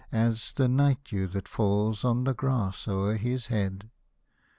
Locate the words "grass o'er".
2.33-3.17